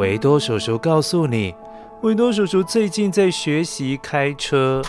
[0.00, 1.54] 维多叔叔告诉你，
[2.00, 4.80] 维多叔叔最近在学习开车，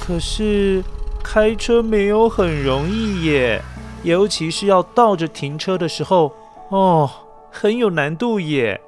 [0.00, 0.84] 可是
[1.20, 3.60] 开车没有很容易耶，
[4.04, 6.32] 尤其是要倒着停车的时候，
[6.68, 7.10] 哦，
[7.50, 8.80] 很有难度耶。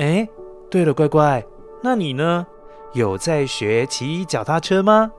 [0.00, 0.28] 哎，
[0.68, 1.44] 对了，乖乖，
[1.80, 2.44] 那你呢？
[2.92, 5.12] 有在学骑脚踏车吗？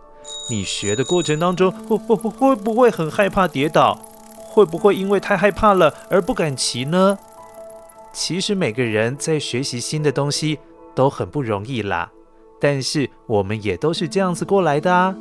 [0.49, 3.97] 你学的过程当中，会会会不会很害怕跌倒？
[4.49, 7.17] 会不会因为太害怕了而不敢骑呢？
[8.15, 10.57] 其实每个人在学习新的东西
[10.95, 12.09] 都很不容易啦，
[12.61, 15.13] 但是我们也都是这样子过来的啊。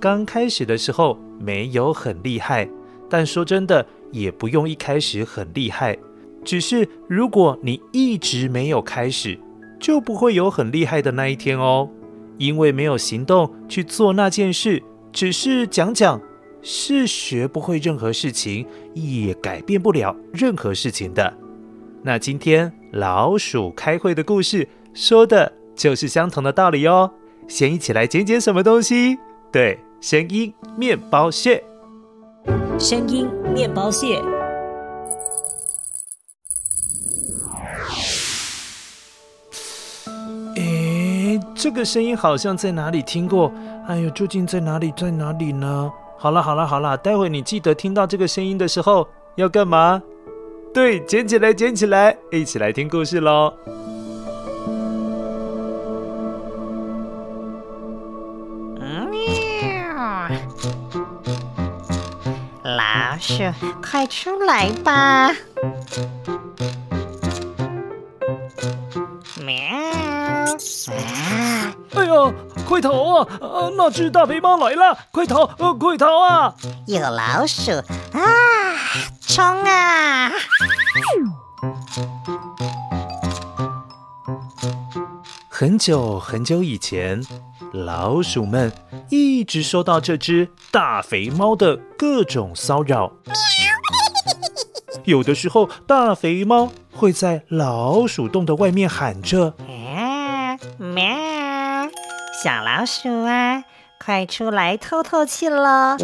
[0.00, 2.66] 刚开始的时候没有很厉害，
[3.10, 5.98] 但说真的也不用一开始很厉害，
[6.42, 9.38] 只是如果你一直没有开始，
[9.78, 11.90] 就不会有很厉害的那一天哦。
[12.38, 16.18] 因为没有行动去做那件事，只是讲讲。
[16.62, 21.32] 是学不会任何事情，也改变不了任何事情的。
[22.02, 27.10] 那今天老鼠开会的故事说的就是相同的道理哦。
[27.46, 29.18] 先一起来捡捡什么东西？
[29.52, 31.62] 对，声音面包屑。
[32.78, 34.22] 声音面包屑。
[40.56, 43.52] 诶，这个声音好像在哪里听过？
[43.86, 44.90] 哎呦，究竟在哪里？
[44.96, 45.92] 在哪里呢？
[46.16, 49.06] 好了好了好了，待会你记得听到这个声音的时候
[49.36, 50.00] 要干嘛？
[50.72, 53.52] 对，捡起来捡起来，一起来听故事喽。
[59.10, 60.28] 喵！
[62.62, 63.42] 老鼠，
[63.82, 65.32] 快出来吧！
[69.44, 69.54] 喵！
[70.94, 71.74] 啊！
[71.94, 72.32] 哎呦！
[72.68, 73.28] 快逃啊！
[73.40, 74.96] 啊，那只大肥猫来了！
[75.10, 75.50] 快逃！
[75.58, 76.54] 呃，快逃啊！
[76.86, 77.84] 有老鼠啊！
[79.40, 80.30] 冲啊！
[85.48, 87.24] 很久很久以前，
[87.72, 88.70] 老鼠们
[89.08, 93.10] 一直受到这只大肥猫的各种骚扰。
[95.04, 99.54] 有的时候，大肥猫会在老鼠洞的外面喊着
[99.96, 101.02] ：“啊，喵！”
[102.44, 103.64] 小老鼠啊，
[104.04, 105.96] 快出来透透气了！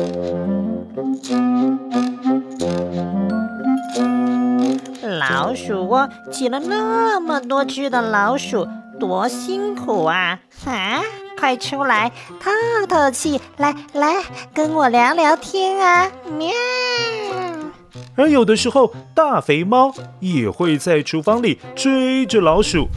[5.46, 8.66] 老鼠窝挤了那么多只的老鼠，
[8.98, 10.40] 多辛苦啊！
[10.64, 11.00] 啊，
[11.38, 12.50] 快出来透
[12.88, 16.10] 透气，来来，跟我聊聊天啊！
[16.36, 16.48] 喵。
[18.16, 22.88] 而有的时候，大肥猫也会在厨房里追着老鼠。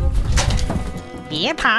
[1.29, 1.69] 别跑！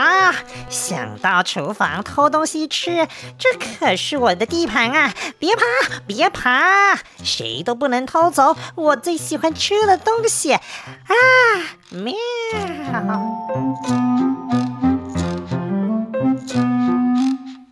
[0.68, 5.12] 想到厨房偷东西吃，这可是我的地盘啊！
[5.38, 5.62] 别跑，
[6.06, 6.50] 别跑，
[7.24, 10.62] 谁都不能偷走我最喜欢吃的东西啊！
[11.90, 12.14] 喵！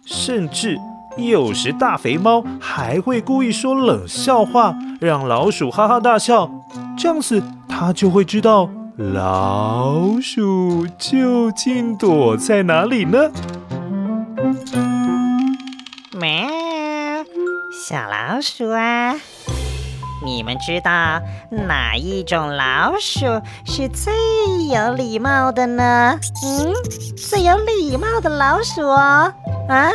[0.05, 0.77] 甚至
[1.17, 6.51] 有时大肥猫还会故意说冷笑话，让老鼠哈哈大笑，
[6.99, 8.69] 这样子它就会知道。
[9.01, 13.31] 老鼠究竟躲在哪里呢？
[16.15, 16.29] 喵，
[17.87, 19.15] 小老鼠啊，
[20.25, 20.91] 你们知道
[21.69, 24.13] 哪一种老鼠是最
[24.69, 26.19] 有礼貌的呢？
[26.45, 26.75] 嗯，
[27.17, 29.33] 最有礼貌的老鼠哦，
[29.69, 29.93] 啊，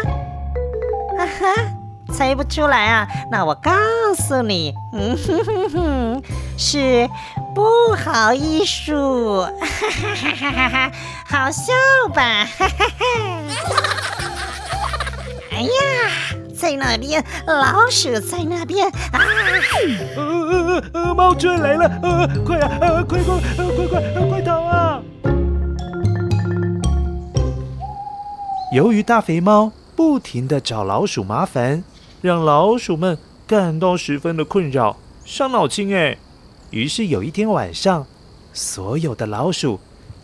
[1.17, 1.72] 哈哈。
[2.13, 3.07] 猜不出来啊？
[3.31, 3.71] 那我告
[4.15, 6.23] 诉你，嗯哼哼哼，
[6.57, 7.09] 是
[7.55, 9.49] 不好艺术，哈
[10.13, 10.91] 哈哈哈哈，
[11.25, 11.73] 好笑
[12.13, 12.45] 吧？
[12.45, 13.05] 哈哈哈！
[15.51, 15.69] 哎呀，
[16.55, 19.19] 在那边，老鼠在那边啊！
[20.15, 25.01] 呃呃呃，猫追来了，呃，快啊，呃，快快，呃，快快，呃，快逃啊！
[28.71, 31.83] 由于大肥猫不停的找老鼠麻烦。
[32.23, 36.17] 让老鼠们感到十分的困扰，伤脑筋哎。
[36.71, 38.07] 于是有一天晚上，
[38.53, 39.77] 所有的老鼠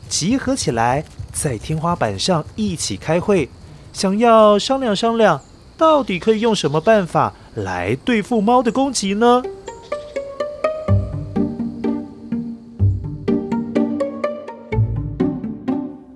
[0.08, 1.04] 集合起来，
[1.34, 3.50] 在天花板上一起开会，
[3.92, 5.42] 想要商量商量，
[5.78, 9.44] 到底可以用什么办法来对付猫的攻击呢？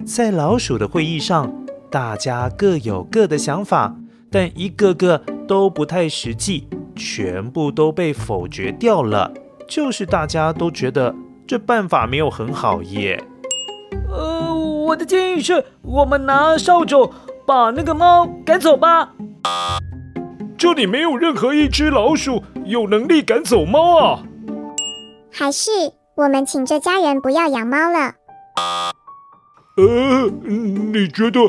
[0.06, 1.53] 在老鼠的会议上，
[1.91, 3.97] 大家各有各的想法，
[4.31, 5.21] 但一个个。
[5.47, 9.31] 都不太实际，全部都被否决掉了。
[9.67, 11.15] 就是大家都觉得
[11.47, 13.23] 这办法没有很好耶。
[14.11, 17.11] 呃，我的建议是，我们拿扫帚
[17.45, 19.13] 把那个猫赶走吧。
[20.57, 24.23] 这里没有任何一只老鼠有能力赶走猫啊。
[25.31, 25.71] 还是
[26.15, 28.13] 我们请这家人不要养猫了。
[29.75, 31.39] 呃，你觉得？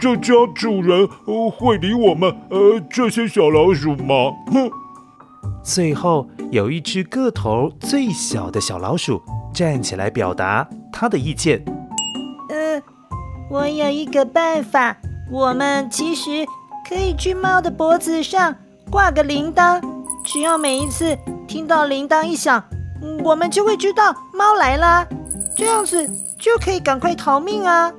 [0.00, 1.08] 这家主人
[1.50, 4.32] 会理我们呃这些小老鼠吗？
[4.52, 4.70] 哼！
[5.62, 9.20] 最后有一只个头最小的小老鼠
[9.52, 11.62] 站起来表达他的意见。
[12.48, 12.80] 呃，
[13.50, 14.96] 我有一个办法，
[15.30, 16.46] 我们其实
[16.88, 18.54] 可以去猫的脖子上
[18.90, 19.82] 挂个铃铛，
[20.24, 22.62] 只要每一次听到铃铛一响，
[23.22, 25.06] 我们就会知道猫来啦，
[25.56, 26.08] 这样子
[26.38, 27.92] 就可以赶快逃命啊！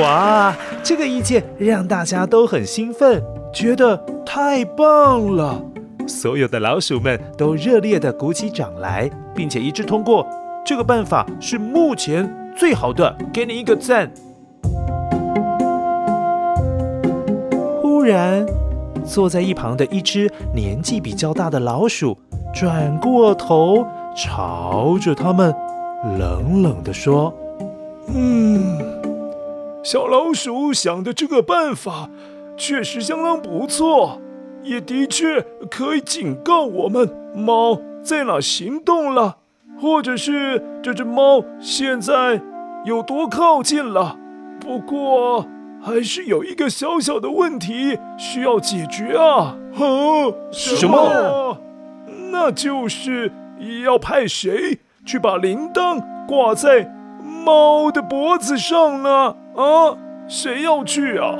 [0.00, 3.22] 哇，这个意见让大家都很兴奋，
[3.52, 3.96] 觉得
[4.26, 5.62] 太棒了。
[6.06, 10.26] 所有的老鼠们都热烈地鼓起掌来，并且一致通过
[10.64, 14.10] 这个办法是目前最好的，给你一个赞。
[17.80, 18.44] 忽然，
[19.06, 22.18] 坐在一旁的一只年纪比较大的老鼠
[22.52, 23.86] 转过头，
[24.16, 25.54] 朝着他们
[26.18, 27.32] 冷冷的说
[28.12, 28.76] ：“嗯。”
[29.82, 32.10] 小老鼠想的这个办法
[32.56, 34.20] 确实相当不错，
[34.62, 35.40] 也的确
[35.70, 39.38] 可以警告我们猫在哪行动了，
[39.80, 42.42] 或者是这只猫现在
[42.84, 44.16] 有多靠近了。
[44.60, 45.46] 不过
[45.80, 49.56] 还是有一个小小的问题需要解决啊！
[49.74, 49.80] 啊，
[50.50, 51.58] 什么？
[52.30, 53.32] 那就是
[53.84, 56.92] 要派谁去把铃铛挂在
[57.22, 59.36] 猫的脖子上呢？
[59.58, 61.34] 啊，谁要去啊？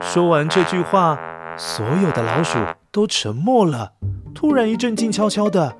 [0.00, 1.18] 说完这句话，
[1.58, 2.58] 所有的老鼠
[2.90, 3.92] 都沉默了。
[4.34, 5.76] 突然一阵静悄悄的，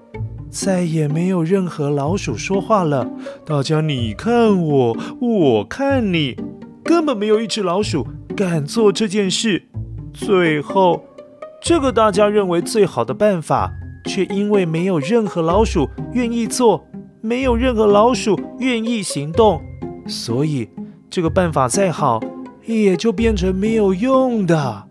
[0.51, 3.09] 再也没有任何老鼠说话了。
[3.47, 6.37] 大家你看我，我看你，
[6.85, 8.07] 根本没有一只老鼠
[8.37, 9.67] 敢做这件事。
[10.13, 11.07] 最后，
[11.63, 13.73] 这个大家认为最好的办法，
[14.05, 16.85] 却因为没有任何老鼠愿意做。
[17.29, 19.63] 没有任何老鼠愿意行动，
[20.07, 20.67] 所以
[21.11, 22.19] 这个办法再好，
[22.65, 24.89] 也就变成没有用的。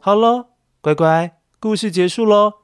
[0.00, 0.48] 好了，
[0.80, 2.54] 乖乖，故事结束喽。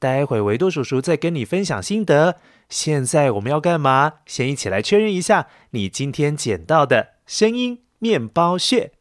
[0.00, 2.38] 待会维多叔叔再跟你分享心得。
[2.68, 4.14] 现在我们要干嘛？
[4.26, 8.94] 先一起来确认一下你今天捡到的声音面包屑。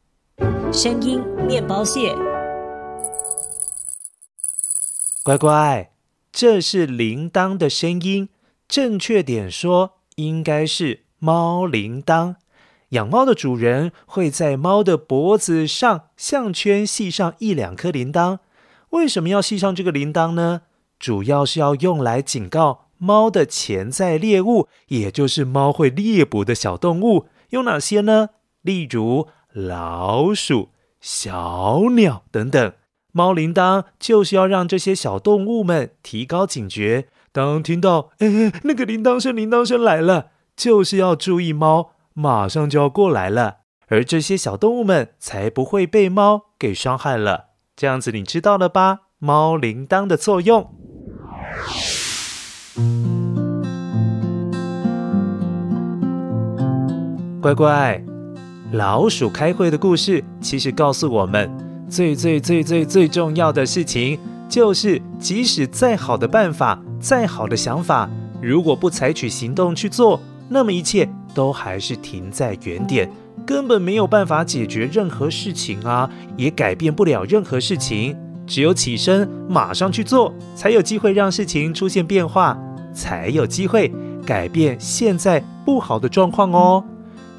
[0.72, 2.14] 声音面包屑，
[5.24, 5.90] 乖乖。
[6.32, 8.30] 这是铃铛的声音，
[8.68, 12.36] 正确点说应该是猫铃铛。
[12.90, 18.40] 养猫的主人会在猫的脖子上项圈系上一两颗铃铛。
[18.92, 20.62] 为什么要系上这个铃铛呢？
[20.98, 28.30] 主要是要用来警告猫的潜在猎物，也就是猫会猎捕的小动物有哪些呢？
[28.62, 30.70] 例如老鼠、
[31.00, 32.74] 小鸟等等。
[33.12, 47.48] 猫铃铛就是要让这些小动物们提高警觉，当听到“哎，那个铃铛声，铃铛声来了”，就是要注意猫马上就要过来了，而这些小动物们才不会被猫给伤害了。
[47.76, 49.00] 这样子你知道了吧？
[49.18, 50.70] 猫铃铛的作用。
[57.42, 58.04] 乖乖，
[58.74, 61.50] 老鼠开会的故事，其实告诉我们，
[61.90, 68.10] 最最最最最重要的事情，就是即使再好的办法，再好的想法，
[68.42, 73.10] 如果不采取行动去做，那么一切都还是停在原点，
[73.46, 78.16] 根本没有办法解决任何事情啊，也改变不了任何事情。
[78.46, 82.58] 只有起身，马上去做，才有机会让事情出现变化，
[82.94, 83.92] 才有机会
[84.26, 86.84] 改变现在不好的状况哦。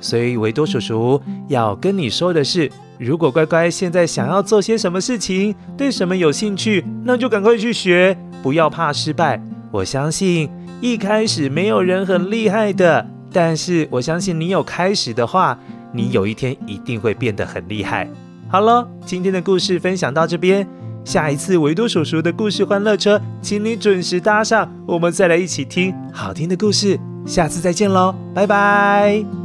[0.01, 9.43] 所以维多叔叔要跟你说的是，如果乖乖现在想要做些什么事情，对什么有兴趣，那就赶快去学，不要怕失败。
[9.71, 10.51] 我相信
[10.83, 15.59] 一开始没有人很厉害的，但是我相信你有开始的话，
[15.95, 18.07] 你有一天一定会变得很厉害。
[18.49, 20.69] 好了，今天的故事分享到这边，
[21.03, 27.01] 下一次维多叔叔的故事欢乐车，请你准时搭上，我们再来一起听好听的故事。
[27.25, 29.40] 下次再见喽，拜拜。